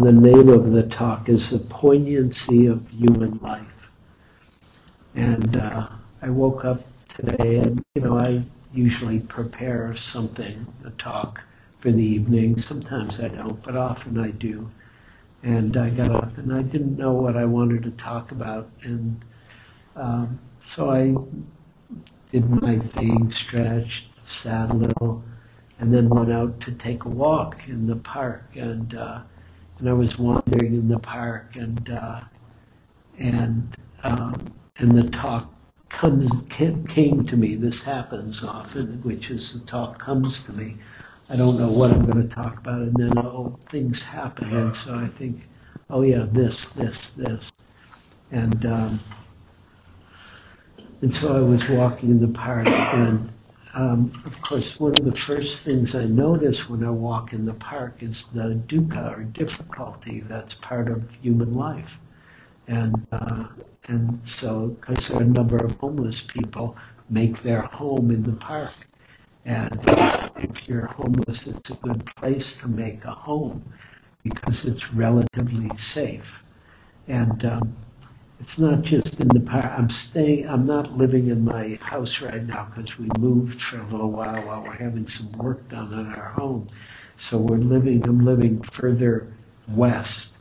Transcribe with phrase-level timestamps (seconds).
[0.00, 3.90] the name of the talk is The Poignancy of Human Life.
[5.14, 5.88] And uh,
[6.22, 8.42] I woke up today and, you know, I
[8.72, 11.42] usually prepare something, a talk
[11.80, 12.56] for the evening.
[12.56, 14.70] Sometimes I don't, but often I do.
[15.42, 18.70] And I got up and I didn't know what I wanted to talk about.
[18.82, 19.22] And
[19.96, 21.14] um, so I
[22.30, 25.22] did my thing, stretched, sat a little,
[25.78, 28.44] and then went out to take a walk in the park.
[28.54, 29.20] And uh,
[29.80, 32.20] and I was wandering in the park, and uh,
[33.18, 35.52] and um, and the talk
[35.88, 37.56] comes came, to me.
[37.56, 40.76] This happens often, which is the talk comes to me.
[41.30, 44.74] I don't know what I'm going to talk about, and then oh, things happen, and
[44.74, 45.48] so I think,
[45.88, 47.50] oh yeah, this, this, this,
[48.32, 49.00] and um,
[51.00, 53.32] and so I was walking in the park, and
[53.74, 57.54] um, of course, one of the first things I notice when I walk in the
[57.54, 61.98] park is the dukkha or difficulty that's part of human life.
[62.68, 63.48] And, uh,
[63.88, 66.76] and so, because there are a number of homeless people
[67.10, 68.72] make their home in the park.
[69.44, 69.80] And
[70.36, 73.64] if you're homeless, it's a good place to make a home
[74.22, 76.42] because it's relatively safe.
[77.08, 77.76] And um,
[78.40, 79.66] it's not just in the park.
[79.66, 80.48] I'm staying.
[80.48, 84.40] I'm not living in my house right now because we moved for a little while
[84.46, 86.66] while we're having some work done on our home.
[87.18, 88.02] So we're living.
[88.08, 89.32] I'm living further
[89.68, 90.38] west,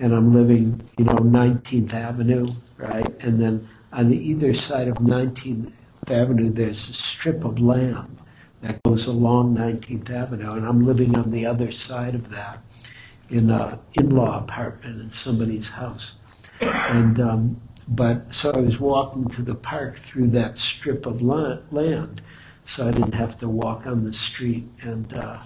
[0.00, 3.14] and I'm living, you know, 19th Avenue, right?
[3.20, 5.72] And then on the either side of 19th
[6.08, 8.18] Avenue, there's a strip of land
[8.60, 12.58] that goes along 19th Avenue, and I'm living on the other side of that
[13.30, 16.16] in an in-law apartment in somebody's house.
[16.60, 22.22] And um, but so I was walking to the park through that strip of land,
[22.64, 24.66] so I didn't have to walk on the street.
[24.80, 25.38] And uh,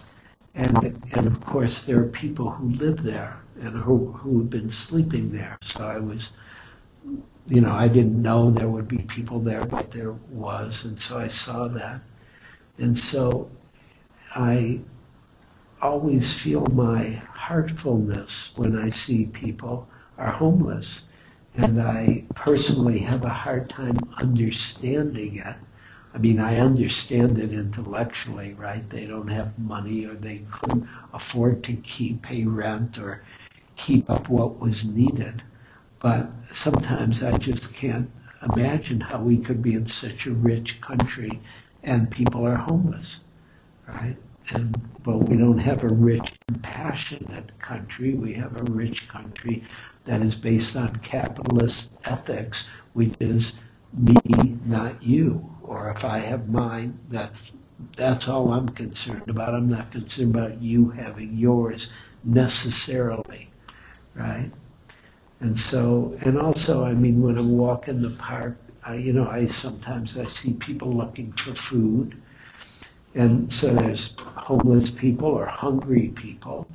[0.55, 4.70] and and of course there are people who live there and who who have been
[4.70, 5.58] sleeping there.
[5.62, 6.33] So I was,
[7.47, 11.19] you know, I didn't know there would be people there, but there was, and so
[11.19, 12.00] I saw that.
[12.78, 13.50] And so
[14.34, 14.81] I
[15.82, 19.88] always feel my heartfulness when I see people
[20.20, 21.08] are homeless.
[21.56, 25.56] And I personally have a hard time understanding it.
[26.14, 28.88] I mean, I understand it intellectually, right?
[28.91, 33.22] They don't have money or they couldn't afford to keep pay rent or
[33.76, 35.42] keep up what was needed.
[36.00, 38.10] But sometimes I just can't
[38.54, 41.41] imagine how we could be in such a rich country
[41.82, 43.20] and people are homeless,
[43.88, 44.16] right?
[44.50, 48.15] and but we don't have a rich, compassionate country.
[48.15, 49.62] We have a rich country
[50.05, 53.61] that is based on capitalist ethics, which is
[53.97, 55.49] me, not you.
[55.62, 57.53] Or if I have mine, that's
[57.97, 59.55] that's all I'm concerned about.
[59.55, 61.93] I'm not concerned about you having yours
[62.25, 63.49] necessarily,
[64.15, 64.50] right?
[65.39, 69.28] And so, and also, I mean, when I walk in the park, I, you know,
[69.28, 72.21] I sometimes I see people looking for food
[73.15, 76.66] and so there's homeless people or hungry people.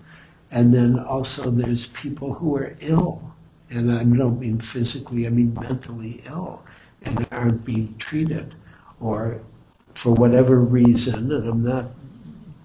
[0.51, 3.21] And then also there's people who are ill.
[3.69, 6.61] And I don't mean physically, I mean mentally ill
[7.01, 8.55] and aren't being treated
[8.99, 9.41] or
[9.95, 11.85] for whatever reason, and I'm not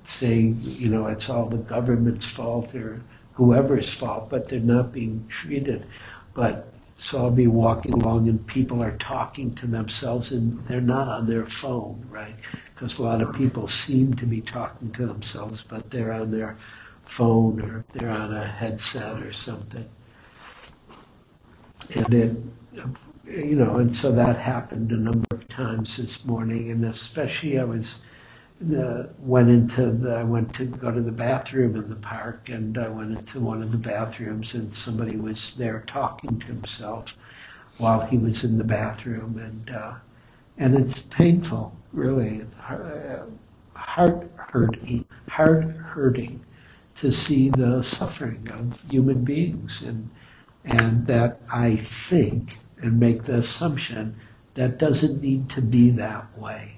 [0.04, 3.00] saying, you know, it's all the government's fault or
[3.34, 5.86] whoever's fault, but they're not being treated.
[6.34, 11.08] But so I'll be walking along and people are talking to themselves and they're not
[11.08, 12.34] on their phone, right?
[12.80, 16.56] Because a lot of people seem to be talking to themselves, but they're on their
[17.02, 19.86] phone or they're on a headset or something.
[21.94, 22.36] And it,
[23.26, 27.64] you know, and so that happened a number of times this morning, and especially I
[27.64, 28.00] was
[28.62, 32.78] the, went into the, I went to go to the bathroom in the park and
[32.78, 37.14] I went into one of the bathrooms and somebody was there talking to himself
[37.76, 39.94] while he was in the bathroom and uh,
[40.60, 42.36] and it's painful really.
[42.36, 42.54] It's
[43.74, 46.44] heart hurting heart hurting
[46.96, 49.82] to see the suffering of human beings.
[49.82, 50.10] And
[50.64, 54.16] and that I think and make the assumption
[54.54, 56.74] that doesn't need to be that way.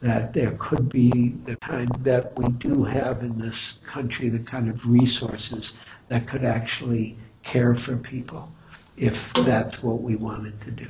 [0.00, 4.68] That there could be the kind that we do have in this country, the kind
[4.70, 5.74] of resources
[6.08, 8.48] that could actually care for people
[8.96, 10.86] if that's what we wanted to do.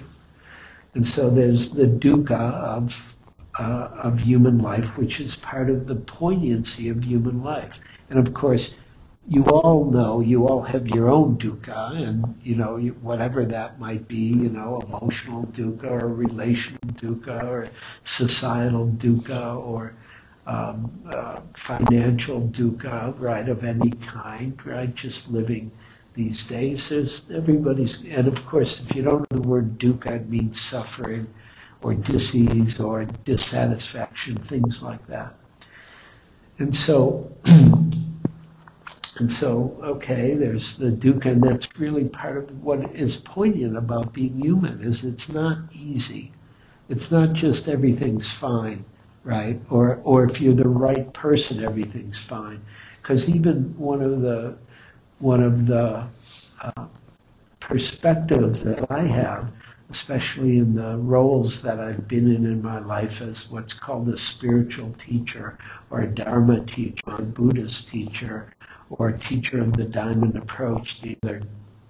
[0.94, 3.14] And so there's the dukkha of
[3.58, 7.80] uh, of human life, which is part of the poignancy of human life.
[8.08, 8.76] And of course,
[9.28, 14.08] you all know, you all have your own dukkha, and you know whatever that might
[14.08, 17.68] be, you know, emotional dukkha or relational dukkha or
[18.04, 19.92] societal dukkha or
[20.46, 25.70] um, uh, financial dukkha, right, of any kind, right, just living
[26.14, 26.88] these days.
[26.88, 31.26] There's everybody's, and of course, if you don't know the word dukkha, it means suffering
[31.82, 35.34] or disease or dissatisfaction, things like that.
[36.58, 43.16] And so, and so, okay, there's the dukkha, and that's really part of what is
[43.16, 46.32] poignant about being human is it's not easy.
[46.88, 48.84] It's not just everything's fine,
[49.22, 49.60] right?
[49.70, 52.62] Or or if you're the right person, everything's fine.
[53.02, 54.56] Because even one of the
[55.20, 56.06] one of the
[56.60, 56.86] uh,
[57.60, 59.52] perspectives that I have,
[59.90, 64.16] especially in the roles that I've been in in my life as what's called a
[64.16, 65.58] spiritual teacher
[65.90, 68.52] or a Dharma teacher or a Buddhist teacher
[68.90, 71.42] or a teacher of the Diamond Approach, the other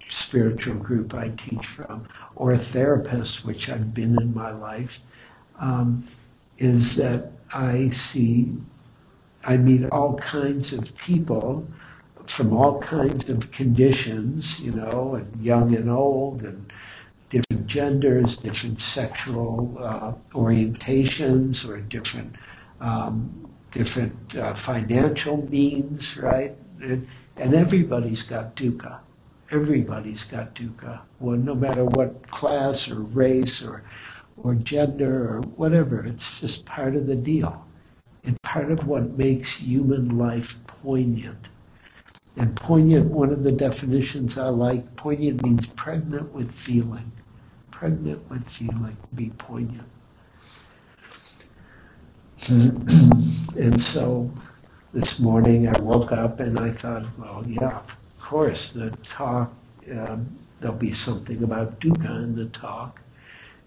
[0.08, 5.00] spiritual group I teach from, or a therapist, which I've been in my life,
[5.60, 6.04] um,
[6.58, 8.56] is that I see,
[9.44, 11.66] I meet all kinds of people
[12.30, 16.72] from all kinds of conditions, you know, and young and old, and
[17.30, 22.36] different genders, different sexual uh, orientations, or different
[22.80, 26.56] um, different uh, financial means, right?
[26.80, 28.98] And, and everybody's got dukkha.
[29.50, 31.00] Everybody's got dukkha.
[31.20, 33.82] Well, no matter what class or race or
[34.42, 37.64] or gender or whatever, it's just part of the deal.
[38.22, 41.48] It's part of what makes human life poignant.
[42.38, 47.10] And poignant, one of the definitions I like, poignant means pregnant with feeling.
[47.72, 49.88] Pregnant with feeling, be poignant.
[52.48, 54.30] and so
[54.94, 59.52] this morning I woke up and I thought, well, yeah, of course, the talk,
[59.90, 60.28] um,
[60.60, 63.00] there'll be something about dukkha in the talk.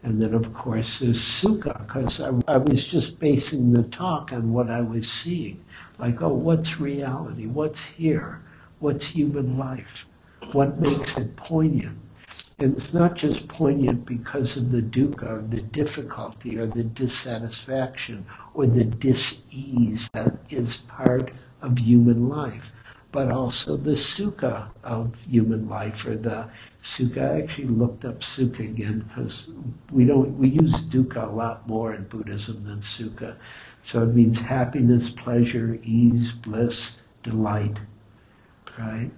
[0.04, 4.54] And then, of course, there's sukha, because I, I was just basing the talk on
[4.54, 5.62] what I was seeing.
[6.00, 7.48] Like, oh, what's reality?
[7.48, 8.42] What's here?
[8.82, 10.06] What's human life,
[10.54, 11.98] what makes it poignant.
[12.58, 18.26] And it's not just poignant because of the dukkha, or the difficulty, or the dissatisfaction,
[18.54, 21.32] or the dis-ease that is part
[21.62, 22.72] of human life,
[23.12, 26.50] but also the sukha of human life, or the
[26.84, 27.32] sukha.
[27.32, 29.52] I actually looked up sukha again because
[29.92, 33.36] we don't we use dukkha a lot more in Buddhism than sukha.
[33.84, 37.80] So it means happiness, pleasure, ease, bliss, delight
[38.78, 39.12] right?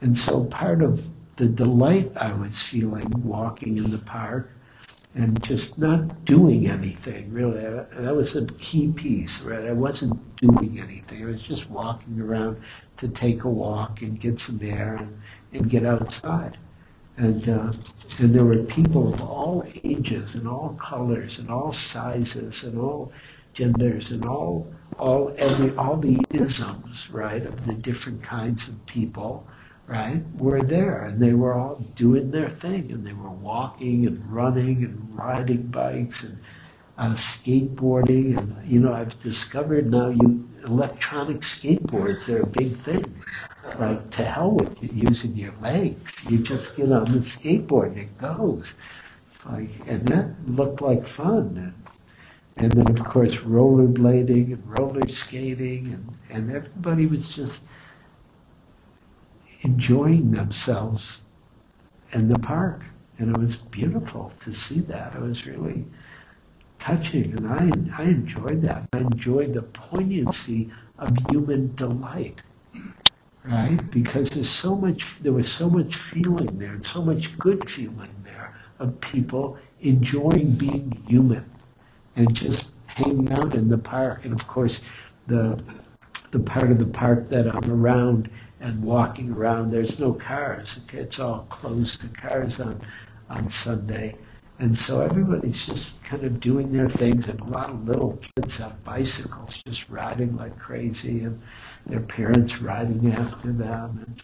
[0.00, 1.04] And so part of
[1.36, 4.50] the delight I was feeling walking in the park
[5.14, 7.62] and just not doing anything really.
[7.62, 9.66] That was a key piece right?
[9.66, 11.22] I wasn't doing anything.
[11.22, 12.60] I was just walking around
[12.98, 15.20] to take a walk and get some air and,
[15.52, 16.58] and get outside.
[17.16, 17.72] And uh,
[18.18, 23.10] and there were people of all ages and all colors and all sizes and all
[23.56, 29.46] genders and all all every all the isms, right, of the different kinds of people,
[29.86, 34.18] right, were there and they were all doing their thing and they were walking and
[34.32, 36.38] running and riding bikes and
[36.98, 43.14] uh, skateboarding and you know I've discovered now you electronic skateboards are a big thing.
[43.78, 46.12] Like to hell with you using your legs.
[46.30, 48.74] You just get on the skateboard and it goes.
[49.44, 51.74] Like and that looked like fun.
[52.56, 57.66] And, then of course rollerblading and roller skating and, and everybody was just
[59.62, 61.24] enjoying themselves
[62.12, 62.82] in the park.
[63.18, 65.14] And it was beautiful to see that.
[65.14, 65.84] It was really
[66.78, 68.88] touching and I, I enjoyed that.
[68.92, 72.42] I enjoyed the poignancy of human delight
[73.44, 73.90] right?
[73.90, 78.14] Because there's so much there was so much feeling there and so much good feeling
[78.24, 81.44] there of people enjoying being human
[82.16, 84.24] and just hanging out in the park.
[84.24, 84.80] And of course,
[85.26, 85.62] the
[86.32, 88.28] the part of the park that I'm around
[88.60, 90.84] and walking around, there's no cars.
[90.92, 92.80] It's all closed to cars on
[93.30, 94.16] on Sunday.
[94.58, 98.56] And so everybody's just kind of doing their things, and a lot of little kids
[98.56, 101.38] have bicycles, just riding like crazy, and
[101.84, 104.06] their parents riding after them.
[104.06, 104.22] And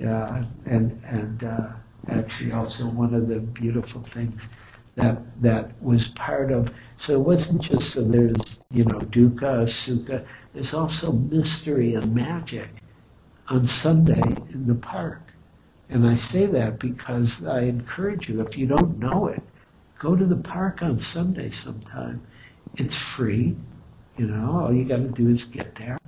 [0.00, 1.68] yeah, and and uh,
[2.08, 4.48] actually also one of the beautiful things
[4.98, 6.72] that that was part of.
[6.96, 10.26] So it wasn't just so there's you know dukkha, sukha.
[10.52, 12.68] There's also mystery and magic
[13.48, 15.22] on Sunday in the park.
[15.88, 19.42] And I say that because I encourage you, if you don't know it,
[19.98, 22.20] go to the park on Sunday sometime.
[22.76, 23.56] It's free,
[24.18, 25.98] you know, all you got to do is get there.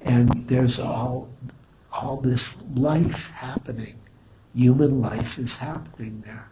[0.00, 1.28] And there's all,
[1.92, 3.96] all this life happening.
[4.54, 6.48] Human life is happening there.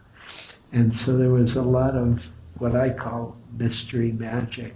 [0.71, 2.25] And so there was a lot of
[2.57, 4.75] what I call mystery magic.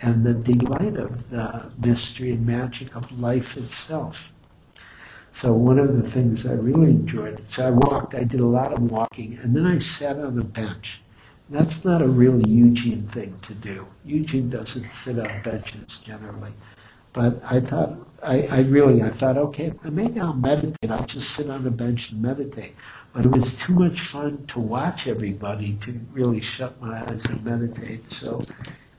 [0.00, 4.32] and the delight of the mystery and magic of life itself.
[5.32, 8.72] So one of the things I really enjoyed, so I walked, I did a lot
[8.72, 11.02] of walking, and then I sat on a bench.
[11.50, 13.86] That's not a really Eugene thing to do.
[14.04, 16.52] Eugene doesn't sit on benches generally.
[17.12, 20.90] But I thought, I, I really, I thought, okay, maybe I'll meditate.
[20.90, 22.74] I'll just sit on a bench and meditate.
[23.14, 27.44] But it was too much fun to watch everybody to really shut my eyes and
[27.44, 28.10] meditate.
[28.12, 28.46] So,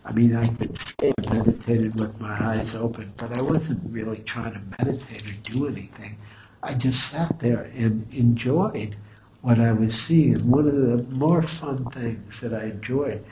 [0.05, 4.19] I mean, I could say I meditated with my eyes open, but I wasn't really
[4.19, 6.17] trying to meditate or do anything.
[6.63, 8.97] I just sat there and enjoyed
[9.41, 10.35] what I was seeing.
[10.35, 13.23] And one of the more fun things that I enjoyed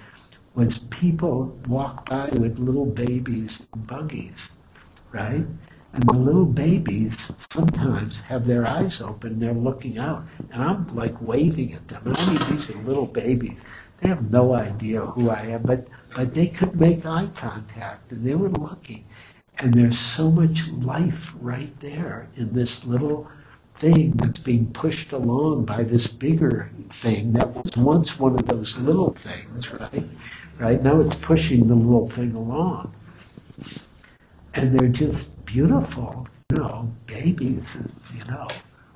[0.56, 4.50] was people walk by with little babies in buggies
[5.12, 5.46] right?
[5.94, 11.22] And the little babies sometimes have their eyes open, they're looking out, and I'm like
[11.22, 12.04] waving at them.
[12.06, 13.62] And I mean, these are little babies.
[14.02, 18.26] They have no idea who I am, but, but they could make eye contact, and
[18.26, 19.04] they were looking.
[19.58, 23.30] And there's so much life right there in this little
[23.76, 28.78] thing that's being pushed along by this bigger thing that was once one of those
[28.78, 30.06] little things, right?
[30.58, 32.94] Right now it's pushing the little thing along
[34.54, 37.68] and they're just beautiful, you know, babies,
[38.16, 38.48] you know,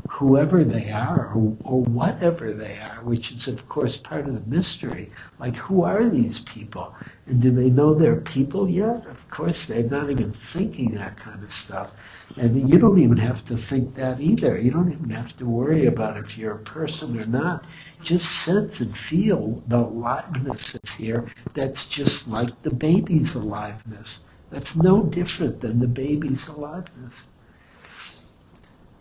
[0.10, 4.50] whoever they are or, or, whatever they are, which is of course part of the
[4.50, 5.10] mystery.
[5.40, 6.94] Like, who are these people?
[7.26, 9.06] And do they know they're people yet?
[9.08, 11.92] Of course, they're not even thinking that kind of stuff.
[12.38, 14.60] And you don't even have to think that either.
[14.60, 17.66] You don't even have to worry about if you're a person or not.
[18.04, 24.22] Just sense and feel the aliveness that's here that's just like the baby's aliveness.
[24.56, 27.26] That's no different than the baby's aliveness.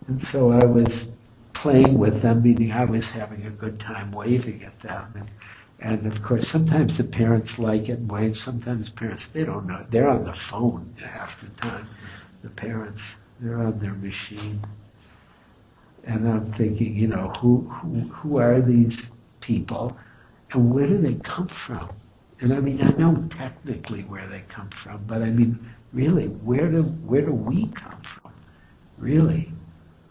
[0.09, 1.09] And so I was
[1.53, 5.13] playing with them, meaning I was having a good time waving at them.
[5.15, 5.29] And,
[5.79, 8.37] and of course, sometimes the parents like it and wave.
[8.37, 9.85] Sometimes parents, they don't know.
[9.89, 11.87] They're on the phone half the time.
[12.43, 14.59] The parents, they're on their machine.
[16.03, 19.09] And I'm thinking, you know, who, who, who are these
[19.39, 19.97] people
[20.51, 21.89] and where do they come from?
[22.41, 25.57] And I mean, I know technically where they come from, but I mean,
[25.93, 28.33] really, where do where do we come from?
[28.97, 29.53] Really,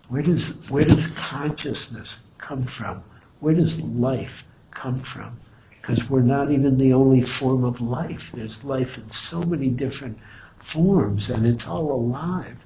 [0.09, 3.05] where does where does consciousness come from?
[3.41, 5.39] Where does life come from?
[5.69, 8.33] Because we're not even the only form of life.
[8.33, 10.19] There's life in so many different
[10.59, 12.57] forms, and it's all alive.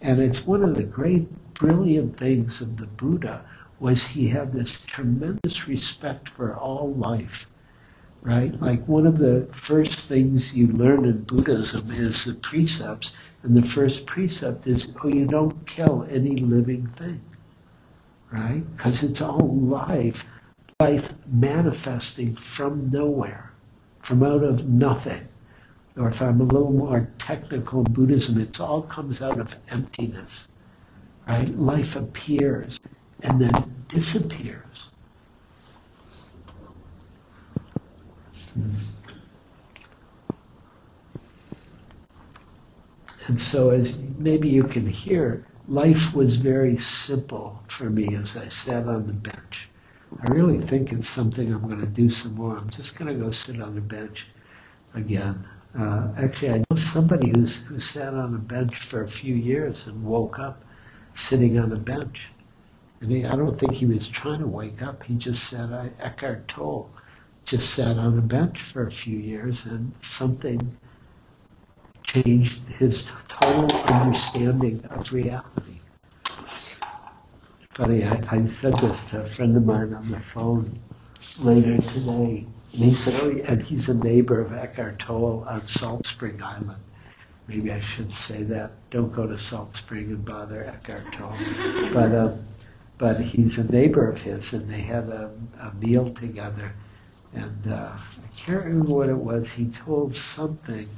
[0.00, 3.44] And it's one of the great, brilliant things of the Buddha
[3.78, 7.46] was he had this tremendous respect for all life
[8.26, 8.60] right?
[8.60, 13.12] Like one of the first things you learn in Buddhism is the precepts,
[13.44, 17.20] and the first precept is, oh, you don't kill any living thing,
[18.32, 18.64] right?
[18.76, 20.24] Because it's all life,
[20.80, 23.52] life manifesting from nowhere,
[24.02, 25.28] from out of nothing.
[25.96, 30.48] Or if I'm a little more technical in Buddhism, it all comes out of emptiness,
[31.28, 31.48] right?
[31.56, 32.80] Life appears
[33.22, 34.90] and then disappears.
[43.26, 48.48] And so, as maybe you can hear, life was very simple for me as I
[48.48, 49.68] sat on the bench.
[50.20, 52.56] I really think it's something I'm going to do some more.
[52.56, 54.26] I'm just going to go sit on the bench
[54.94, 55.44] again.
[55.78, 59.86] Uh, actually, I know somebody who's, who sat on a bench for a few years
[59.86, 60.62] and woke up
[61.14, 62.30] sitting on a bench.
[63.00, 65.02] And he, I don't think he was trying to wake up.
[65.02, 66.88] He just said, I, Eckhart Tolle
[67.46, 70.76] just sat on a bench for a few years and something
[72.02, 75.80] changed his total understanding of reality.
[77.74, 80.78] Funny, I, I said this to a friend of mine on the phone
[81.40, 86.06] later today, and he said, "Oh, and he's a neighbor of Eckhart Tolle on Salt
[86.06, 86.82] Spring Island."
[87.46, 88.72] Maybe I should say that.
[88.90, 91.38] Don't go to Salt Spring and bother Eckhart Tolle.
[91.92, 92.36] But uh,
[92.98, 96.72] but he's a neighbor of his, and they had a, a meal together.
[97.34, 99.50] And uh, I can't remember what it was.
[99.50, 100.88] He told something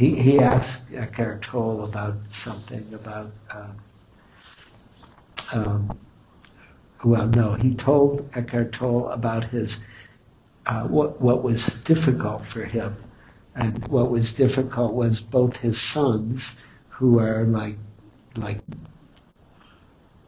[0.00, 3.76] he, he asked Eckhart Tolle about something about, um,
[5.52, 5.98] um,
[7.04, 9.84] well, no, he told Eckhart Tolle about his,
[10.64, 12.96] uh, what, what was difficult for him.
[13.54, 16.56] And what was difficult was both his sons,
[16.88, 17.76] who are like,
[18.36, 18.62] like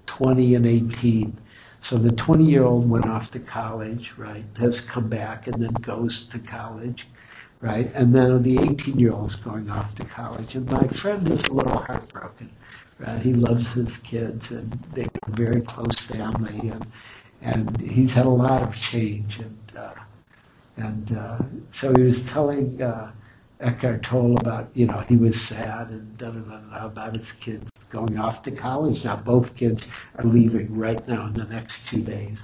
[0.05, 1.39] 20 and 18.
[1.83, 5.73] So the 20 year old went off to college, right, has come back and then
[5.75, 7.07] goes to college
[7.63, 7.91] right?
[7.95, 10.55] And then the 18 year old's going off to college.
[10.55, 12.51] And my friend is a little heartbroken.
[12.99, 13.23] Right?
[13.23, 16.87] He loves his kids and they're a very close family and,
[17.41, 19.39] and he's had a lot of change.
[19.39, 19.95] And, uh,
[20.77, 21.39] and uh,
[21.73, 23.13] so he was telling uh,
[23.61, 27.33] Eckhart Tolle about, you know, he was sad and da da da da about his
[27.33, 29.05] kids going off to college.
[29.05, 32.43] Now both kids are leaving right now in the next two days.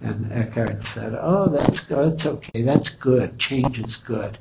[0.00, 2.12] And Eckhart said, "Oh, that's good.
[2.12, 2.62] That's okay.
[2.62, 3.38] That's good.
[3.38, 4.38] Change is good."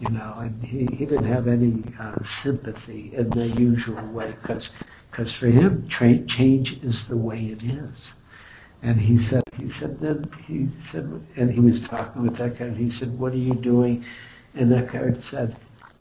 [0.00, 4.70] You know, and he, he didn't have any uh, sympathy in the usual way because
[5.10, 8.14] because for him, tra- change is the way it is.
[8.82, 11.04] And he said, he said, then he said,
[11.36, 14.04] and he was talking with Eckhart, and he said, what are you doing?
[14.54, 15.56] And Eckhart said,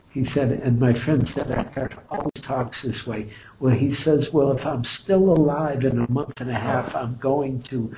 [0.09, 3.29] he said, and my friend said, Eckhart always talks this way.
[3.59, 7.15] where he says, well, if I'm still alive in a month and a half, I'm
[7.17, 7.95] going to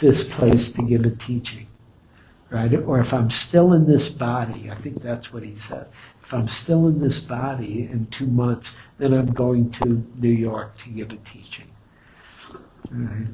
[0.00, 1.66] this place to give a teaching.
[2.48, 2.72] Right?
[2.74, 5.88] Or if I'm still in this body, I think that's what he said.
[6.22, 10.78] If I'm still in this body in two months, then I'm going to New York
[10.78, 11.66] to give a teaching.
[12.90, 13.26] Right?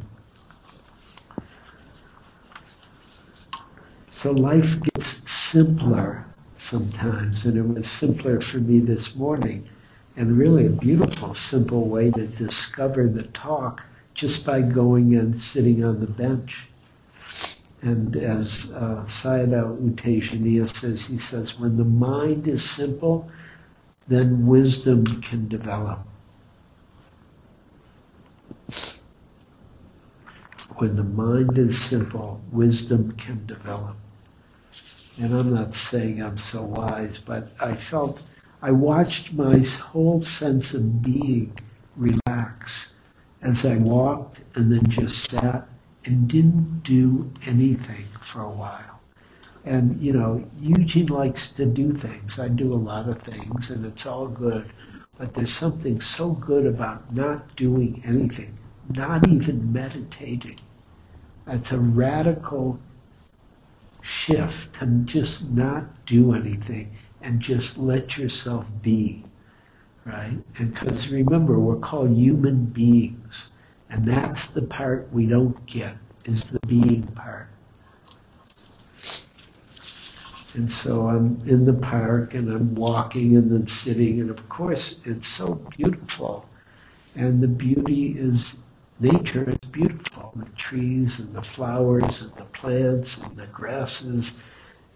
[4.11, 6.25] So life gets simpler
[6.59, 9.69] sometimes, and it was simpler for me this morning,
[10.17, 13.83] and really a beautiful, simple way to discover the talk
[14.15, 16.69] just by going and sitting on the bench.
[17.83, 23.31] And as uh, Sayadaw U Tejaniya says, he says, when the mind is simple,
[24.09, 26.01] then wisdom can develop.
[30.77, 33.97] When the mind is simple, wisdom can develop.
[35.19, 38.23] And I'm not saying I'm so wise, but I felt,
[38.63, 41.59] I watched my whole sense of being
[41.95, 42.95] relax
[43.43, 45.69] as I walked and then just sat
[46.05, 49.01] and didn't do anything for a while.
[49.65, 52.39] And, you know, Eugene likes to do things.
[52.39, 54.71] I do a lot of things, and it's all good.
[55.19, 58.57] But there's something so good about not doing anything,
[58.89, 60.59] not even meditating.
[61.47, 62.79] It's a radical
[64.03, 66.97] shift to just not do anything
[67.27, 69.25] and just let yourself be,
[70.05, 70.39] right?
[70.59, 73.49] And because remember, we're called human beings,
[73.91, 77.49] and that's the part we don't get is the being part.
[80.55, 85.01] And so I'm in the park and I'm walking and then sitting, and of course
[85.05, 86.49] it's so beautiful.
[87.17, 88.57] And the beauty is
[89.01, 90.33] nature is beautiful.
[90.37, 94.41] The trees and the flowers and the plants and the grasses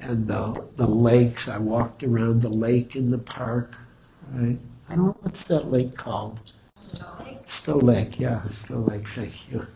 [0.01, 1.49] and the, the lakes.
[1.49, 3.75] I walked around the lake in the park.
[4.33, 4.59] Right?
[4.89, 6.41] I don't know what's that lake called.
[6.75, 7.39] Stow Lake.
[7.47, 9.67] Stow Lake, yeah, Stow Lake, thank you.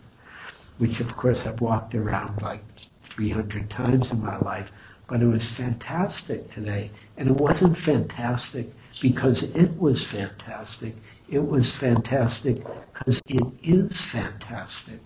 [0.78, 2.64] Which of course I've walked around like
[3.02, 4.70] 300 times in my life.
[5.06, 6.90] But it was fantastic today.
[7.16, 8.68] And it wasn't fantastic
[9.00, 10.94] because it was fantastic.
[11.28, 12.56] It was fantastic
[12.92, 15.00] because it is fantastic.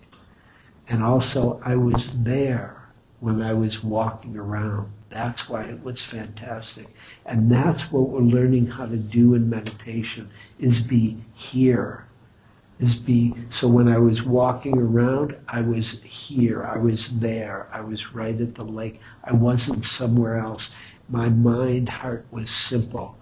[0.87, 2.81] And also, I was there
[3.19, 4.91] when I was walking around.
[5.09, 6.87] That's why it was fantastic.
[7.25, 12.05] And that's what we're learning how to do in meditation is be here.
[12.79, 16.63] Is be so when I was walking around, I was here.
[16.63, 17.67] I was there.
[17.73, 19.01] I was right at the lake.
[19.25, 20.71] I wasn't somewhere else.
[21.09, 23.17] My mind, heart was simple.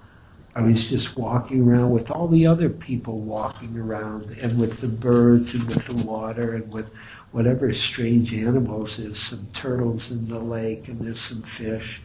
[0.57, 4.87] I was just walking around with all the other people walking around and with the
[4.87, 6.91] birds and with the water and with
[7.29, 8.97] whatever strange animals.
[8.97, 12.01] There's some turtles in the lake and there's some fish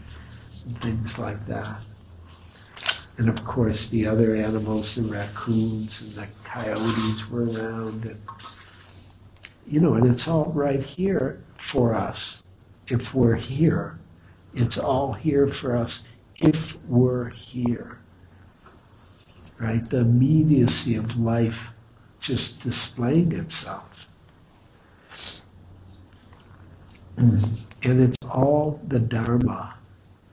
[0.67, 1.81] and things like that.
[3.17, 8.21] And of course the other animals, the raccoons and the coyotes were around and
[9.67, 12.43] you know, and it's all right here for us
[12.89, 13.99] if we're here.
[14.53, 16.05] It's all here for us
[16.37, 18.02] if we're here
[19.63, 19.89] right?
[19.89, 21.73] The immediacy of life
[22.21, 24.09] just displaying itself.
[27.17, 27.59] Mm.
[27.85, 29.75] And it's all the Dharma.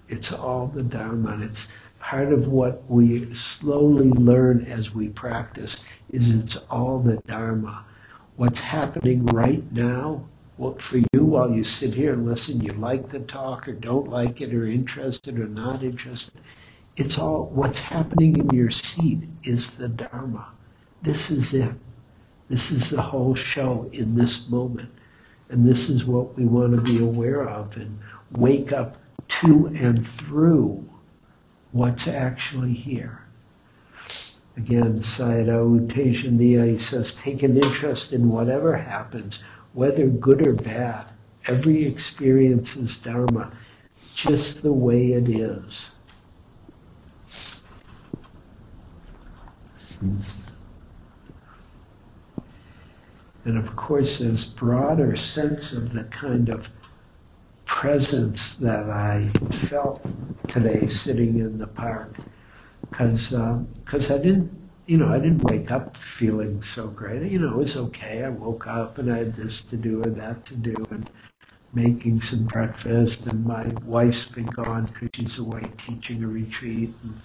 [0.08, 1.34] It's all the Dharma.
[1.34, 1.68] And it's
[2.00, 7.86] part of what we slowly learn as we practice is it's all the Dharma.
[8.38, 10.26] What's happening right now,
[10.58, 14.10] well, for you while you sit here and listen, you like the talk or don't
[14.10, 16.34] like it or interested or not interested,
[17.00, 20.52] it's all what's happening in your seat is the Dharma.
[21.02, 21.72] This is it.
[22.50, 24.90] This is the whole show in this moment.
[25.48, 27.98] And this is what we want to be aware of and
[28.32, 28.98] wake up
[29.42, 30.88] to and through
[31.72, 33.22] what's actually here.
[34.58, 40.54] Again, Sayadaw U Tejaniya, he says, take an interest in whatever happens, whether good or
[40.54, 41.06] bad.
[41.46, 43.54] Every experience is Dharma,
[44.16, 45.92] just the way it is.
[50.02, 50.24] And
[53.58, 56.70] of course, this broader sense of the kind of
[57.66, 59.32] presence that I
[59.70, 60.06] felt
[60.48, 62.18] today sitting in the park
[62.92, 63.30] because
[63.86, 64.52] because um, I didn't
[64.88, 67.32] you know I didn't wake up feeling so great.
[67.32, 68.24] You know, it was okay.
[68.24, 71.10] I woke up and I had this to do or that to do and
[71.74, 73.28] making some breakfast.
[73.28, 76.94] And my wife's been gone because she's away teaching a retreat.
[77.04, 77.22] And,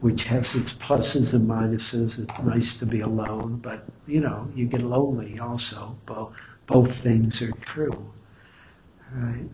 [0.00, 2.18] which has its pluses and minuses.
[2.18, 5.96] It's nice to be alone, but you know, you get lonely also.
[6.06, 6.34] Both
[6.66, 8.12] both things are true,
[9.14, 9.48] right?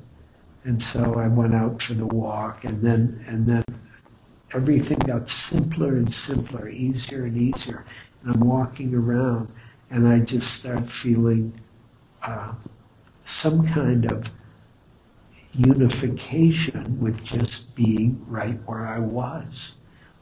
[0.64, 3.64] And so I went out for the walk, and then and then
[4.52, 7.84] everything got simpler and simpler, easier and easier.
[8.22, 9.52] And I'm walking around,
[9.90, 11.52] and I just start feeling
[12.22, 12.54] uh,
[13.24, 14.30] some kind of
[15.52, 19.74] unification with just being right where I was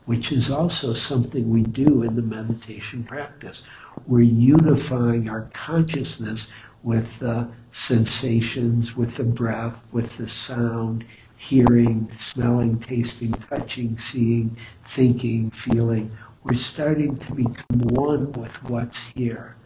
[0.08, 3.66] which is also something we do in the meditation practice.
[4.06, 6.50] We're unifying our consciousness
[6.82, 11.04] with the sensations, with the breath, with the sound,
[11.36, 14.56] hearing, smelling, tasting, touching, seeing,
[14.88, 16.10] thinking, feeling.
[16.42, 19.56] We're starting to become one with what's here.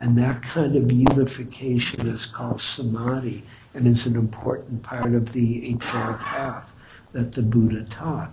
[0.00, 5.68] And that kind of unification is called samadhi and is an important part of the
[5.68, 6.74] Eightfold Path
[7.12, 8.30] that the Buddha taught.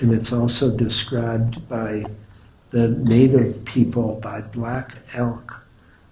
[0.00, 2.06] And it's also described by
[2.70, 5.54] the native people, by Black Elk,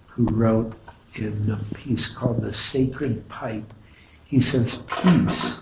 [0.07, 0.73] who wrote
[1.15, 3.73] in a piece called The Sacred Pipe.
[4.25, 5.61] He says, Peace.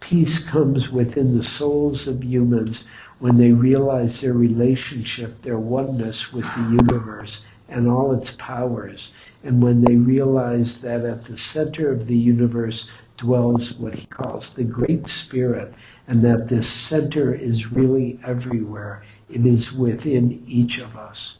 [0.00, 2.84] Peace comes within the souls of humans
[3.18, 9.62] when they realize their relationship, their oneness with the universe and all its powers, and
[9.62, 14.64] when they realize that at the center of the universe dwells what he calls the
[14.64, 15.74] Great Spirit,
[16.06, 19.02] and that this center is really everywhere.
[19.28, 21.38] It is within each of us.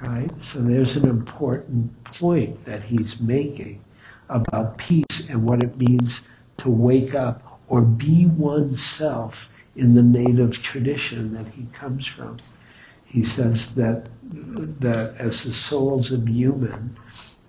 [0.00, 0.30] Right?
[0.40, 3.80] So there's an important point that he's making
[4.28, 10.62] about peace and what it means to wake up or be oneself in the native
[10.62, 12.38] tradition that he comes from.
[13.06, 14.08] He says that
[14.80, 16.96] that as the souls of human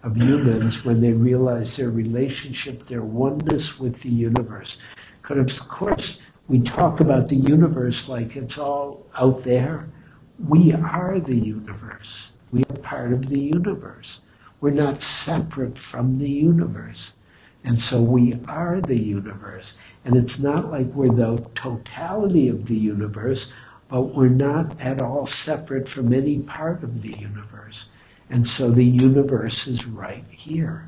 [0.03, 4.77] of humans, when they realize their relationship, their oneness with the universe,
[5.21, 9.87] because of course we talk about the universe like it's all out there.
[10.47, 12.31] We are the universe.
[12.51, 14.21] We are part of the universe.
[14.61, 17.13] We're not separate from the universe.
[17.63, 19.75] And so we are the universe.
[20.05, 23.53] And it's not like we're the totality of the universe,
[23.89, 27.89] but we're not at all separate from any part of the universe.
[28.29, 30.87] And so the universe is right here.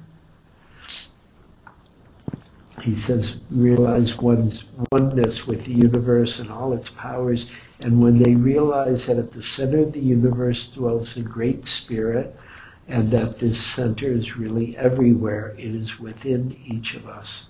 [2.82, 7.50] He says, realize one's oneness with the universe and all its powers.
[7.80, 12.36] And when they realize that at the center of the universe dwells a great spirit,
[12.88, 17.50] and that this center is really everywhere, it is within each of us.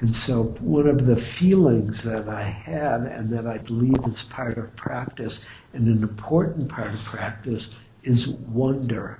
[0.00, 4.58] And so one of the feelings that I had and that I believe is part
[4.58, 9.18] of practice and an important part of practice is wonder.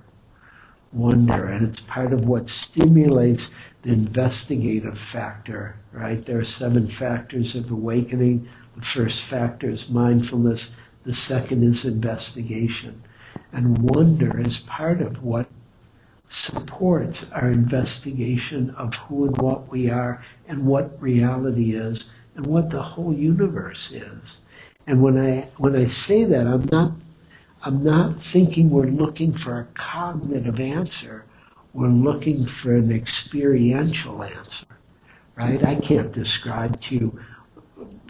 [0.93, 1.47] Wonder.
[1.47, 3.51] And it's part of what stimulates
[3.83, 6.25] the investigative factor, right?
[6.25, 8.47] There are seven factors of awakening.
[8.77, 10.75] The first factor is mindfulness.
[11.05, 13.03] The second is investigation.
[13.53, 15.49] And wonder is part of what
[16.29, 22.71] supports our investigation of who and what we are and what reality is and what
[22.71, 24.41] the whole universe is.
[24.87, 26.93] And when I when I say that, I'm not
[27.62, 31.25] I'm not thinking we're looking for a cognitive answer.
[31.73, 34.67] We're looking for an experiential answer,
[35.37, 35.62] right?
[35.62, 37.21] I can't describe to you,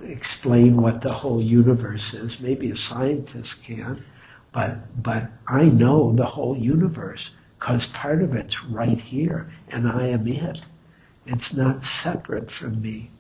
[0.03, 2.41] explain what the whole universe is.
[2.41, 4.05] Maybe a scientist can,
[4.53, 10.09] but but I know the whole universe because part of it's right here, and I
[10.09, 10.61] am it.
[11.27, 13.11] It's not separate from me.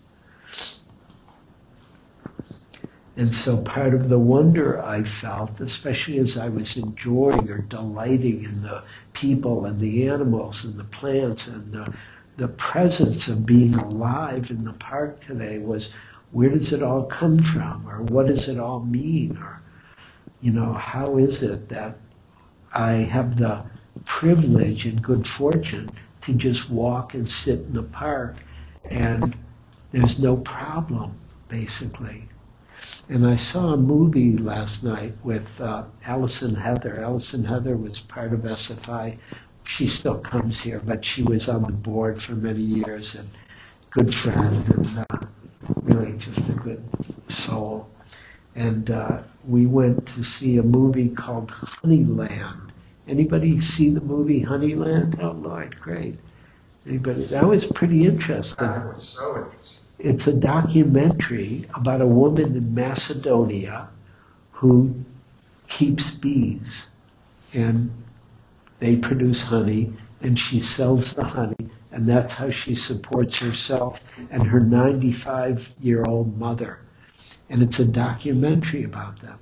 [3.16, 8.44] And so part of the wonder I felt, especially as I was enjoying or delighting
[8.44, 8.83] in the
[9.14, 11.94] people and the animals and the plants and the,
[12.37, 15.92] the presence of being alive in the park today was
[16.33, 19.62] where does it all come from or what does it all mean or
[20.42, 21.96] you know how is it that
[22.75, 23.64] I have the
[24.05, 25.91] privilege and good fortune
[26.23, 28.37] to just walk and sit in the park
[28.91, 29.37] and
[29.93, 32.29] there's no problem, basically.
[33.09, 37.01] And I saw a movie last night with uh, Allison Heather.
[37.01, 39.19] Allison Heather was part of SFI.
[39.65, 43.29] She still comes here, but she was on the board for many years and
[43.91, 45.27] good friend and uh,
[45.83, 46.85] really just a good
[47.29, 47.89] soul.
[48.55, 52.73] And uh, we went to see a movie called Honeyland
[53.09, 55.23] Anybody see the movie Honeyland?
[55.23, 56.19] Oh Lord, great.
[56.87, 57.25] Anybody?
[57.27, 58.66] That was pretty interesting.
[58.66, 59.77] That was so interesting.
[59.99, 63.88] It's a documentary about a woman in Macedonia
[64.53, 64.95] who
[65.69, 66.87] keeps bees
[67.55, 67.90] and
[68.79, 74.42] they produce honey and she sells the honey and that's how she supports herself and
[74.47, 76.79] her 95 year old mother.
[77.49, 79.38] And it's a documentary about them.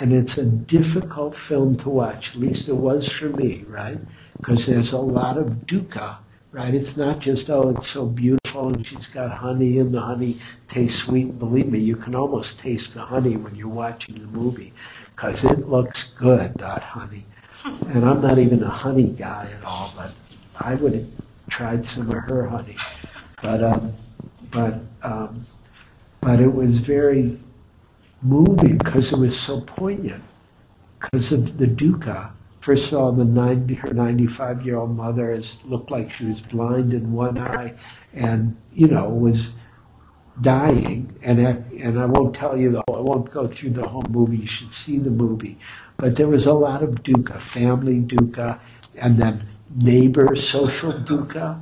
[0.00, 3.98] And it's a difficult film to watch, at least it was for me, right?
[4.40, 6.16] Because there's a lot of dukkha,
[6.52, 6.72] right?
[6.74, 11.02] It's not just, oh, it's so beautiful and she's got honey and the honey tastes
[11.02, 11.38] sweet.
[11.38, 14.72] Believe me, you can almost taste the honey when you're watching the movie
[15.14, 17.24] because it looks good, that honey.
[17.64, 20.12] And I'm not even a honey guy at all, but
[20.60, 21.06] I would have
[21.50, 22.76] tried some of her honey.
[23.42, 23.94] But, um,
[24.50, 25.44] but, um,
[26.20, 27.38] but it was very
[28.22, 30.22] moving because it was so poignant
[31.00, 32.30] because of the dukkha.
[32.60, 36.92] First of all, the 90, her 95 year old mother looked like she was blind
[36.92, 37.74] in one eye
[38.12, 39.54] and, you know, was
[40.40, 41.14] dying.
[41.22, 41.50] And I,
[41.80, 44.38] and I won't tell you the whole, I won't go through the whole movie.
[44.38, 45.58] You should see the movie.
[45.96, 48.58] But there was a lot of dukkha, family dukkha,
[48.96, 51.60] and then neighbor social dukkha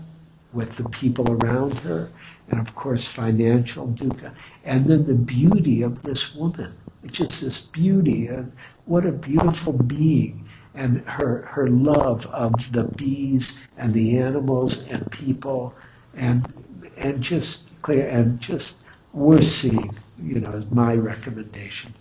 [0.53, 2.11] with the people around her
[2.50, 4.32] and of course financial dukkha,
[4.64, 6.72] and then the beauty of this woman,
[7.06, 8.52] just this beauty, and
[8.85, 15.11] what a beautiful being, and her her love of the bees and the animals and
[15.11, 15.74] people,
[16.14, 16.52] and
[16.96, 18.82] and just clear and just
[19.12, 21.94] worth seeing, you know, is my recommendation.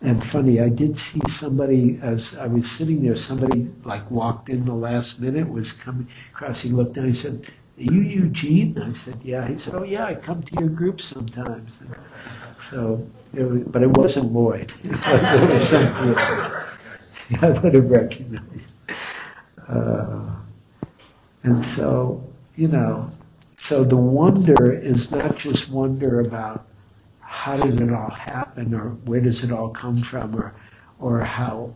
[0.00, 3.16] And funny, I did see somebody as I was sitting there.
[3.16, 6.64] Somebody like walked in the last minute, was coming across.
[6.64, 7.06] Looked down.
[7.06, 7.46] He said,
[7.78, 8.78] you Eugene?
[8.78, 9.46] I said, yeah.
[9.46, 11.80] He said, oh yeah, I come to your group sometimes.
[11.80, 11.96] And
[12.70, 14.72] so, it was, but it wasn't Lloyd.
[14.84, 16.68] it was else.
[17.42, 18.72] I would have recognized.
[19.68, 20.36] Uh,
[21.42, 22.24] and so,
[22.56, 23.10] you know,
[23.58, 26.66] so the wonder is not just wonder about
[27.20, 30.54] how did it all happen or where does it all come from or,
[31.00, 31.74] or how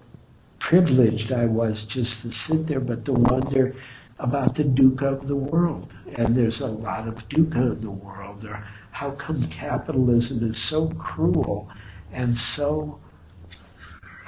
[0.59, 3.75] privileged I was just to sit there, but the wonder
[4.19, 5.95] about the dukkha of the world.
[6.17, 8.45] And there's a lot of dukkha in the world.
[8.45, 11.69] Or how come capitalism is so cruel
[12.13, 12.99] and so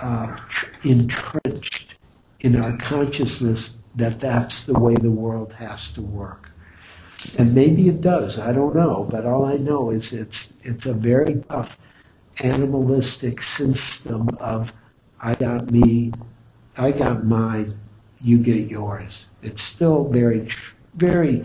[0.00, 0.36] uh,
[0.82, 1.94] entrenched
[2.40, 6.50] in our consciousness that that's the way the world has to work.
[7.38, 10.92] And maybe it does, I don't know, but all I know is it's, it's a
[10.92, 11.78] very tough
[12.38, 14.72] animalistic system of
[15.20, 16.12] I got me,
[16.76, 17.78] I got mine,
[18.24, 19.26] you get yours.
[19.42, 20.48] It's still very,
[20.94, 21.44] very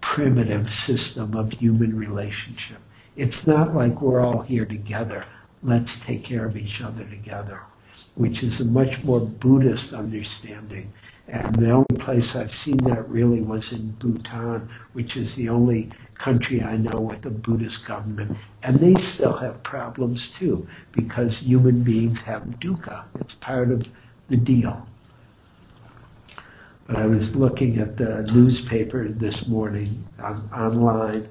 [0.00, 2.78] primitive system of human relationship.
[3.16, 5.24] It's not like we're all here together.
[5.62, 7.60] Let's take care of each other together,
[8.14, 10.92] which is a much more Buddhist understanding.
[11.28, 15.90] And the only place I've seen that really was in Bhutan, which is the only
[16.18, 18.36] country I know with a Buddhist government.
[18.62, 23.04] And they still have problems too, because human beings have dukkha.
[23.20, 23.90] It's part of
[24.28, 24.86] the deal.
[26.86, 31.28] But I was looking at the newspaper this morning on, online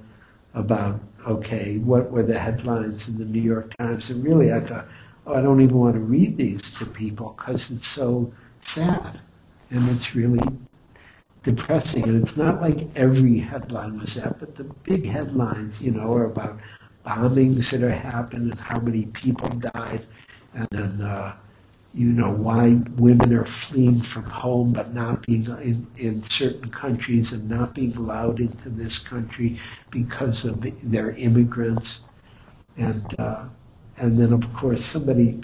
[0.53, 4.09] about, okay, what were the headlines in the New York Times?
[4.09, 4.87] And really I thought,
[5.27, 9.21] oh, I don't even want to read these to people because it's so sad.
[9.69, 10.39] And it's really
[11.43, 12.03] depressing.
[12.03, 16.25] And it's not like every headline was that, but the big headlines, you know, are
[16.25, 16.59] about
[17.05, 20.05] bombings that are happening and how many people died.
[20.53, 21.35] And then, uh,
[21.93, 27.33] you know, why women are fleeing from home but not being in, in certain countries
[27.33, 29.59] and not being allowed into this country
[29.91, 32.01] because of their immigrants.
[32.77, 33.45] And, uh,
[33.97, 35.43] and then, of course, somebody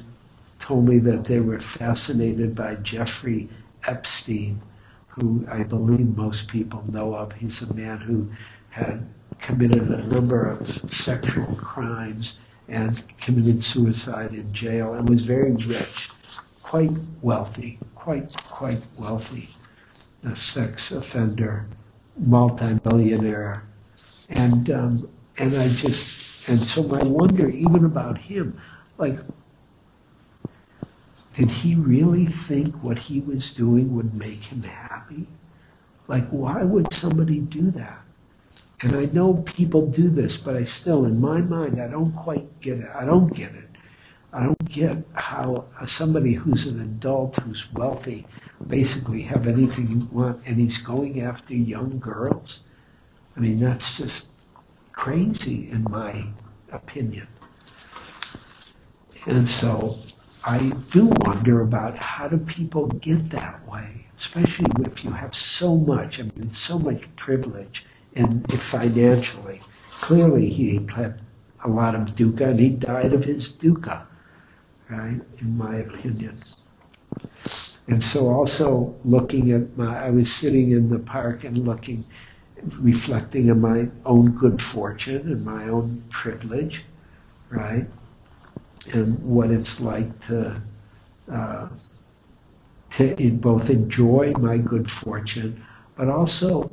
[0.57, 3.47] told me that they were fascinated by Jeffrey
[3.85, 4.59] Epstein,
[5.07, 7.31] who I believe most people know of.
[7.31, 8.27] He's a man who
[8.69, 9.07] had
[9.39, 16.09] committed a number of sexual crimes and committed suicide in jail and was very rich
[16.69, 16.91] quite
[17.23, 19.49] wealthy, quite, quite wealthy,
[20.23, 21.65] a sex offender,
[22.15, 23.63] multimillionaire.
[24.29, 28.62] And, um, and I just, and so my wonder even about him,
[28.99, 29.17] like,
[31.34, 35.27] did he really think what he was doing would make him happy?
[36.08, 38.01] Like, why would somebody do that?
[38.82, 42.62] And I know people do this, but I still, in my mind, I don't quite
[42.62, 42.89] get it.
[42.93, 43.68] I don't get it.
[44.31, 48.27] I don't get how somebody who's an adult who's wealthy
[48.67, 52.61] basically have anything you want and he's going after young girls.
[53.35, 54.27] I mean, that's just
[54.91, 56.25] crazy in my
[56.71, 57.27] opinion.
[59.25, 59.97] And so,
[60.45, 65.75] I do wonder about how do people get that way, especially if you have so
[65.75, 69.61] much, I mean, so much privilege and financially.
[69.91, 71.19] Clearly, he had
[71.65, 74.05] a lot of dukkha, and he died of his dukkha,
[74.89, 75.21] right?
[75.41, 76.38] In my opinion.
[77.88, 82.06] And so, also looking at my, I was sitting in the park and looking,
[82.80, 86.84] reflecting on my own good fortune and my own privilege,
[87.49, 87.88] right?
[88.93, 90.62] and what it's like to
[91.32, 91.67] uh,
[92.91, 95.63] to both enjoy my good fortune,
[95.95, 96.71] but also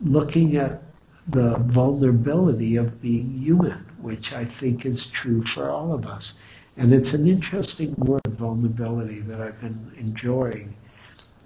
[0.00, 0.82] looking at
[1.28, 6.34] the vulnerability of being human, which I think is true for all of us.
[6.78, 10.76] And it's an interesting word, vulnerability, that I've been enjoying.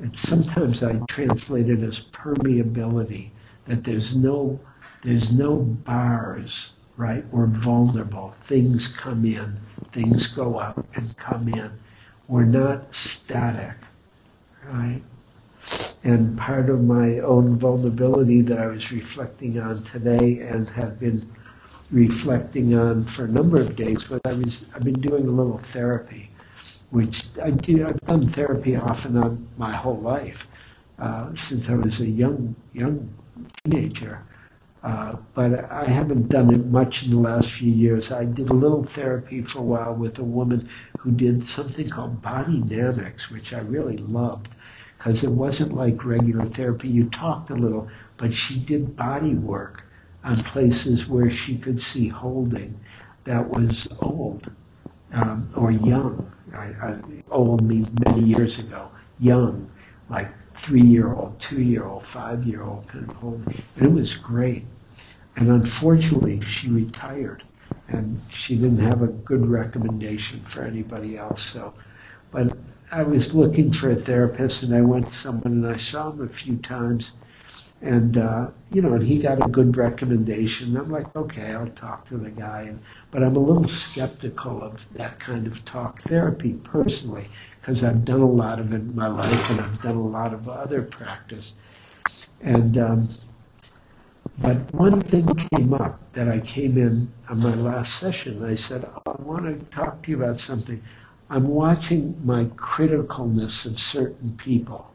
[0.01, 3.31] And sometimes I translate it as permeability,
[3.67, 4.61] that there's no
[5.05, 7.25] there's no bars right?
[7.33, 8.35] We're vulnerable.
[8.45, 9.59] Things come in,
[9.93, 11.73] things go out and come in.
[12.29, 13.77] We're not static,
[14.67, 15.03] right?
[16.05, 21.29] And part of my own vulnerability that I was reflecting on today and have been
[21.93, 25.59] reflecting on for a number of days was I was I've been doing a little
[25.59, 26.31] therapy,
[26.91, 30.49] which I do I've done therapy off and on my whole life
[30.99, 33.13] uh, since I was a young young
[33.65, 34.23] teenager.
[34.83, 38.11] Uh, but I haven't done it much in the last few years.
[38.11, 42.21] I did a little therapy for a while with a woman who did something called
[42.21, 44.49] body dynamics, which I really loved
[44.99, 46.89] because it wasn't like regular therapy.
[46.89, 49.85] You talked a little, but she did body work
[50.25, 52.79] on places where she could see holding
[53.25, 54.51] that was old
[55.13, 56.31] um, or young.
[56.55, 56.97] I, I,
[57.31, 58.91] old means many years ago.
[59.19, 59.71] Young,
[60.09, 63.63] like three-year-old, two-year-old, five-year-old kind of holding.
[63.77, 64.65] And it was great.
[65.37, 67.43] And unfortunately, she retired,
[67.89, 71.43] and she didn't have a good recommendation for anybody else.
[71.43, 71.73] So,
[72.31, 72.57] but
[72.91, 76.21] I was looking for a therapist, and I went to someone, and I saw him
[76.21, 77.13] a few times,
[77.83, 80.77] and uh, you know, and he got a good recommendation.
[80.77, 84.87] I'm like, okay, I'll talk to the guy, and, but I'm a little skeptical of
[84.95, 87.27] that kind of talk therapy personally,
[87.61, 90.33] because I've done a lot of it in my life, and I've done a lot
[90.33, 91.55] of other practice,
[92.41, 92.79] and.
[92.79, 93.09] Um,
[94.39, 98.43] but one thing came up that I came in on my last session.
[98.45, 100.83] I said, oh, I want to talk to you about something.
[101.29, 104.91] I'm watching my criticalness of certain people.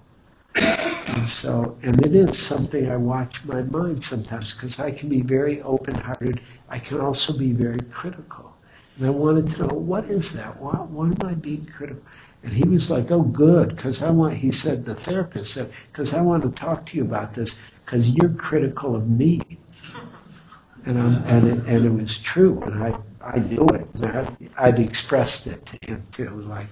[1.08, 5.22] And so, and it is something I watch my mind sometimes because I can be
[5.22, 6.42] very open-hearted.
[6.70, 8.56] I can also be very critical.
[8.98, 10.60] And I wanted to know, what is that?
[10.60, 12.04] Why, why am I being critical?
[12.44, 16.14] And he was like, oh, good, because I want, he said, the therapist said, because
[16.14, 19.42] I want to talk to you about this because you're critical of me.
[20.86, 23.88] And, I'm, and, it, and it was true, and I, I knew it.
[23.96, 26.68] And I, I'd expressed it to him too, like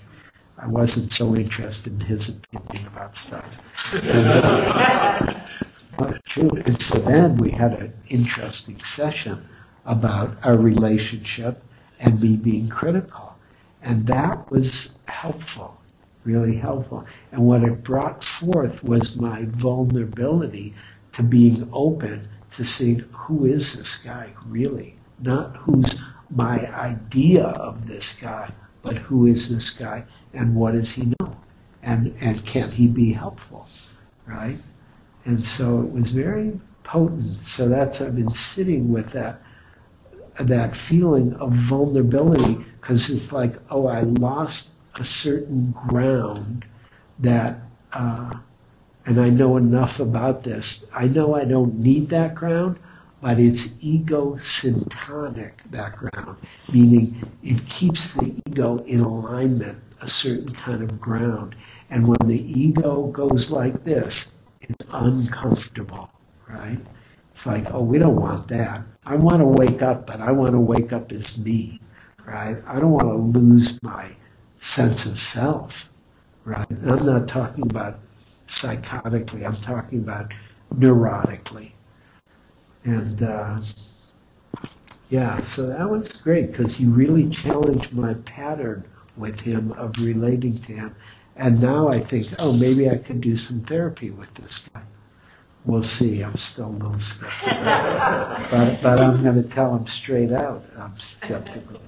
[0.58, 3.46] I wasn't so interested in his opinion about stuff.
[3.94, 5.42] And,
[5.98, 6.50] but true.
[6.66, 9.48] And so then we had an interesting session
[9.86, 11.62] about our relationship
[12.00, 13.36] and me being critical.
[13.82, 15.80] And that was helpful,
[16.24, 17.06] really helpful.
[17.32, 20.74] And what it brought forth was my vulnerability
[21.14, 27.86] to being open to seeing who is this guy really, not who's my idea of
[27.88, 30.04] this guy, but who is this guy
[30.36, 31.36] and what does he know,
[31.84, 33.68] and and can he be helpful,
[34.28, 34.60] right?
[35.26, 37.24] And so it was very potent.
[37.24, 39.42] So that's I've been sitting with that
[40.40, 46.66] that feeling of vulnerability because it's like, oh, I lost a certain ground
[47.20, 47.58] that.
[47.94, 48.32] Uh,
[49.06, 50.90] and I know enough about this.
[50.94, 52.80] I know I don't need that ground,
[53.22, 56.40] but it's ego-syntonic background,
[56.74, 61.56] meaning it keeps the ego in alignment, a certain kind of ground.
[61.90, 66.10] And when the ego goes like this, it's uncomfortable,
[66.50, 66.80] right?
[67.32, 68.82] It's like, oh, we don't want that.
[69.06, 71.80] I want to wake up, but I want to wake up as me,
[72.26, 72.58] right?
[72.66, 74.10] I don't want to lose my
[74.60, 75.90] sense of self,
[76.44, 76.70] right?
[76.70, 78.00] And I'm not talking about
[78.48, 79.46] psychotically.
[79.46, 80.34] I'm talking about
[80.74, 81.72] neurotically.
[82.84, 83.62] And uh,
[85.10, 88.86] yeah, so that was great because you really challenged my pattern
[89.18, 90.96] with him of relating to him.
[91.36, 94.84] And now I think, oh, maybe I could do some therapy with this guy.
[95.66, 96.24] We'll see.
[96.24, 97.56] I'm still a little skeptical.
[98.52, 101.82] but, but I'm going to tell him straight out I'm skeptical.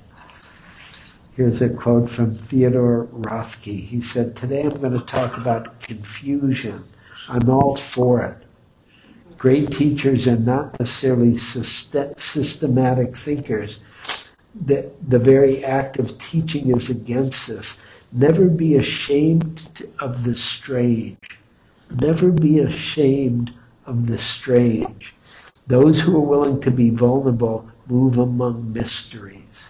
[1.36, 3.88] Here's a quote from Theodore Roethke.
[3.88, 6.84] He said, Today I'm going to talk about confusion.
[7.30, 8.38] I'm all for it.
[9.38, 13.82] Great teachers are not necessarily systematic thinkers.
[14.66, 17.80] The, the very act of teaching is against this.
[18.12, 19.62] Never be ashamed
[20.00, 21.18] of the strange.
[22.00, 23.52] Never be ashamed
[23.86, 25.16] of the strange.
[25.68, 29.70] Those who are willing to be vulnerable move among mysteries.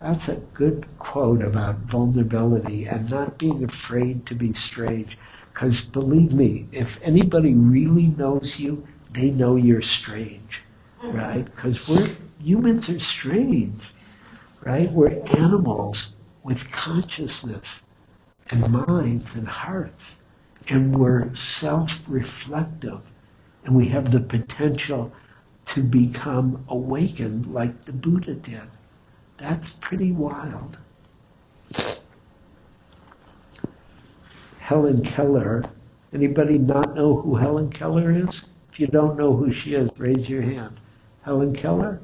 [0.00, 5.18] That's a good quote about vulnerability and not being afraid to be strange.
[5.52, 10.62] Because believe me, if anybody really knows you, they know you're strange,
[11.12, 11.44] right?
[11.44, 13.80] Because we're humans are strange,
[14.64, 14.90] right?
[14.92, 17.82] We're animals with consciousness
[18.50, 20.16] and minds and hearts,
[20.68, 23.00] and we're self-reflective,
[23.64, 25.12] and we have the potential
[25.66, 28.62] to become awakened like the Buddha did.
[29.38, 30.78] That's pretty wild.
[34.58, 35.64] Helen Keller.
[36.12, 38.50] Anybody not know who Helen Keller is?
[38.72, 40.80] If you don't know who she is, raise your hand.
[41.26, 41.98] Helen Keller?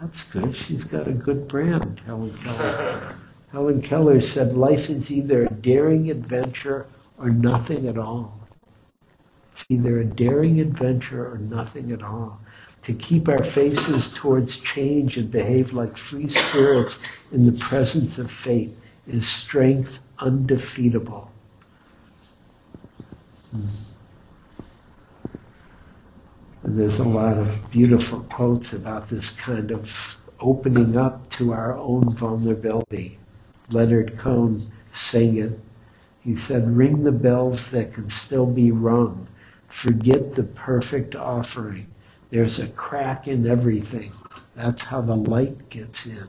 [0.00, 0.56] That's good.
[0.56, 3.14] She's got a good brand, Helen Keller.
[3.52, 6.86] Helen Keller said, Life is either a daring adventure
[7.18, 8.40] or nothing at all.
[9.52, 12.40] It's either a daring adventure or nothing at all.
[12.84, 16.98] To keep our faces towards change and behave like free spirits
[17.32, 18.72] in the presence of fate
[19.06, 21.30] is strength undefeatable.
[23.50, 23.85] Hmm.
[26.68, 29.88] There's a lot of beautiful quotes about this kind of
[30.40, 33.20] opening up to our own vulnerability.
[33.70, 34.60] Leonard Cohen
[34.92, 35.60] sang it.
[36.22, 39.28] He said, Ring the bells that can still be rung.
[39.68, 41.86] Forget the perfect offering.
[42.30, 44.10] There's a crack in everything.
[44.56, 46.28] That's how the light gets in.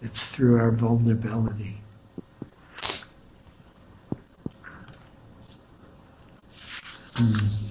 [0.00, 1.80] It's through our vulnerability.
[7.16, 7.69] Hmm.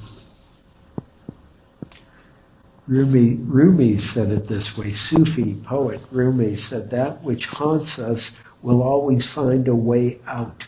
[2.90, 8.82] Rumi, Rumi said it this way, Sufi poet Rumi said, That which haunts us will
[8.82, 10.66] always find a way out.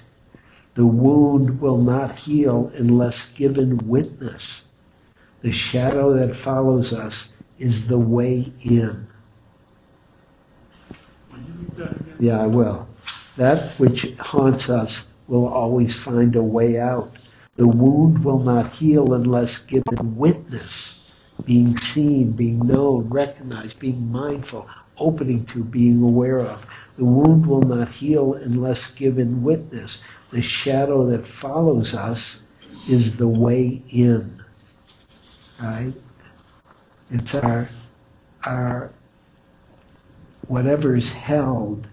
[0.76, 4.66] The wound will not heal unless given witness.
[5.42, 9.08] The shadow that follows us is the way in.
[12.20, 12.88] Yeah, I will.
[13.38, 17.10] That which haunts us will always find a way out.
[17.56, 20.91] The wound will not heal unless given witness,
[21.46, 24.68] being seen, being known, recognized, being mindful,
[24.98, 26.66] opening to, being aware of.
[26.98, 30.04] The wound will not heal unless given witness.
[30.32, 32.46] The shadow that follows us
[32.90, 34.44] is the way in.
[35.62, 35.94] Right?
[37.10, 37.68] It's our
[38.44, 38.92] our
[40.48, 41.88] whatever is held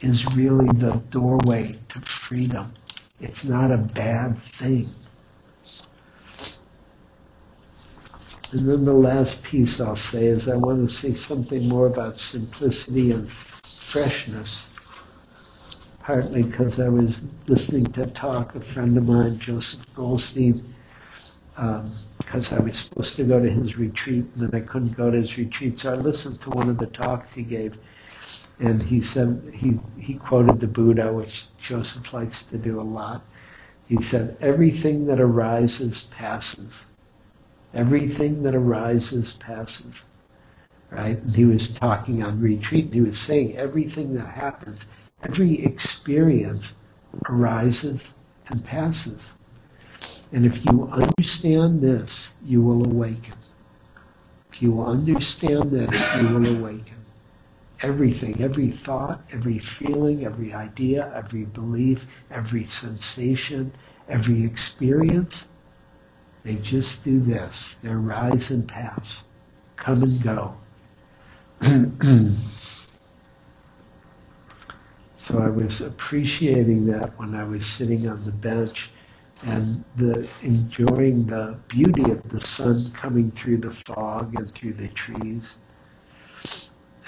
[0.00, 2.72] is really the doorway to freedom.
[3.20, 4.88] It's not a bad thing.
[8.52, 12.18] And then the last piece I'll say is I want to say something more about
[12.18, 14.66] simplicity and freshness.
[16.00, 20.74] Partly because I was listening to a talk, a friend of mine, Joseph Goldstein,
[21.54, 25.12] because um, I was supposed to go to his retreat and then I couldn't go
[25.12, 25.78] to his retreat.
[25.78, 27.76] So I listened to one of the talks he gave,
[28.58, 33.22] and he said he he quoted the Buddha, which Joseph likes to do a lot.
[33.86, 36.86] He said, "Everything that arises passes."
[37.74, 40.04] Everything that arises passes.
[40.90, 41.18] Right?
[41.18, 44.86] And he was talking on retreat, he was saying everything that happens,
[45.22, 46.74] every experience
[47.28, 48.12] arises
[48.48, 49.32] and passes.
[50.32, 53.34] And if you understand this, you will awaken.
[54.52, 56.96] If you understand this, you will awaken.
[57.82, 63.72] Everything, every thought, every feeling, every idea, every belief, every sensation,
[64.08, 65.46] every experience
[66.42, 67.76] they just do this.
[67.82, 69.24] They rise and pass,
[69.76, 70.54] come and go.
[75.16, 78.90] so I was appreciating that when I was sitting on the bench
[79.42, 84.88] and the enjoying the beauty of the sun coming through the fog and through the
[84.88, 85.58] trees,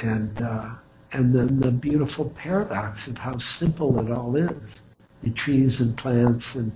[0.01, 0.71] and uh,
[1.13, 4.83] and then the beautiful paradox of how simple it all is.
[5.23, 6.73] The trees and plants and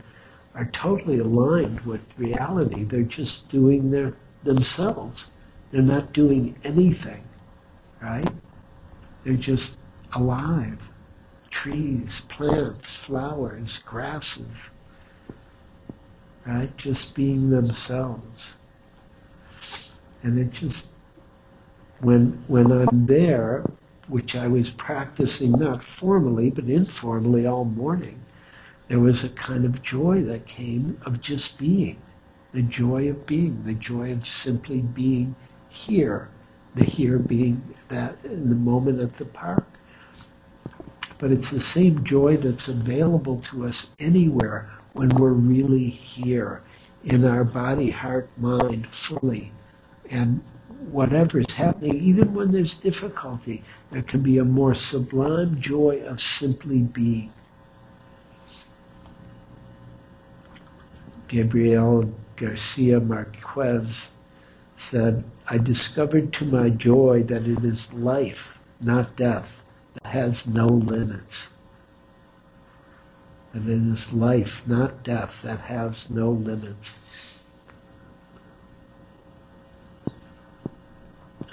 [0.57, 2.84] are totally aligned with reality.
[2.84, 5.30] They're just doing their themselves.
[5.70, 7.22] They're not doing anything,
[8.00, 8.28] right?
[9.24, 9.80] They're just
[10.14, 10.80] alive.
[11.50, 14.70] Trees, plants, flowers, grasses,
[16.46, 16.74] right?
[16.76, 18.57] Just being themselves.
[20.22, 20.92] And it just,
[22.00, 23.64] when, when I'm there,
[24.09, 28.20] which I was practicing not formally, but informally all morning,
[28.89, 32.03] there was a kind of joy that came of just being,
[32.53, 35.37] the joy of being, the joy of simply being
[35.68, 36.30] here,
[36.76, 39.66] the here being that in the moment at the park.
[41.18, 46.62] but it's the same joy that's available to us anywhere when we're really here
[47.05, 49.53] in our body, heart, mind fully.
[50.11, 50.43] And
[50.91, 56.20] whatever is happening, even when there's difficulty, there can be a more sublime joy of
[56.20, 57.32] simply being.
[61.28, 64.12] Gabriel Garcia Marquez
[64.76, 69.62] said, I discovered to my joy that it is life, not death,
[69.94, 71.54] that has no limits.
[73.52, 76.98] And it is life, not death, that has no limits.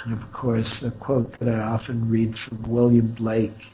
[0.03, 3.71] And of course, a quote that I often read from William Blake.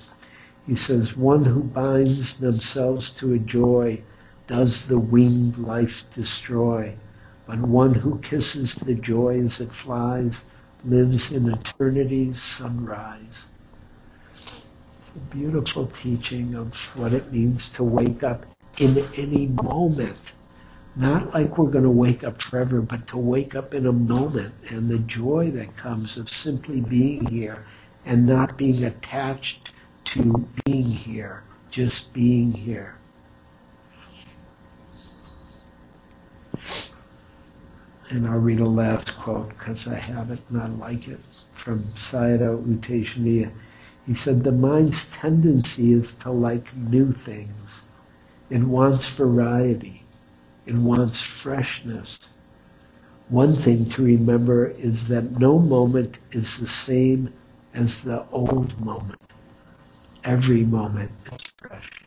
[0.68, 4.04] He says, One who binds themselves to a joy
[4.50, 6.96] does the winged life destroy.
[7.46, 10.46] But one who kisses the joy as it flies
[10.84, 13.46] lives in eternity's sunrise.
[14.98, 18.48] It's a beautiful teaching of what it means to wake up
[18.80, 20.20] in any moment.
[20.96, 24.56] Not like we're going to wake up forever, but to wake up in a moment
[24.70, 27.66] and the joy that comes of simply being here
[28.06, 29.70] and not being attached
[30.06, 32.99] to being here, just being here.
[38.10, 41.20] And I'll read a last quote because I have it and I like it
[41.54, 43.52] from Sayadaw U
[44.08, 47.84] He said, The mind's tendency is to like new things.
[48.50, 50.04] It wants variety.
[50.66, 52.34] It wants freshness.
[53.30, 57.34] One thing to remember is that no moment is the same
[57.76, 59.22] as the old moment.
[60.24, 61.99] Every moment is fresh.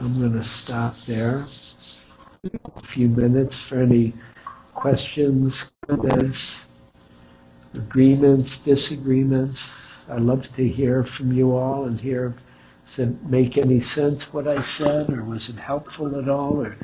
[0.00, 1.44] I'm going to stop there.
[1.44, 4.14] A few minutes for any
[4.74, 6.68] questions, comments,
[7.74, 10.06] agreements, disagreements.
[10.08, 12.34] I love to hear from you all and hear
[12.86, 16.76] does it make any sense what I said, or was it helpful at all, or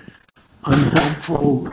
[0.65, 1.73] unhelpful,